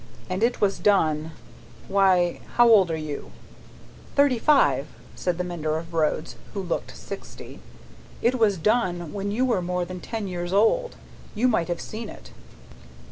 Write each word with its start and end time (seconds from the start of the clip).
And 0.31 0.41
it 0.41 0.59
was 0.59 0.79
done 0.79 1.31
why, 1.87 2.39
how 2.55 2.67
old 2.67 2.89
are 2.89 2.97
you?" 2.97 3.31
"Thirty 4.15 4.39
five," 4.39 4.87
said 5.15 5.37
the 5.37 5.43
mender 5.43 5.77
of 5.77 5.93
roads, 5.93 6.37
who 6.55 6.63
looked 6.63 6.97
sixty. 6.97 7.59
"It 8.19 8.33
was 8.39 8.57
done 8.57 9.13
when 9.13 9.29
you 9.29 9.45
were 9.45 9.61
more 9.61 9.85
than 9.85 9.99
ten 9.99 10.27
years 10.27 10.53
old; 10.53 10.95
you 11.35 11.47
might 11.47 11.67
have 11.67 11.79
seen 11.79 12.09
it." 12.09 12.31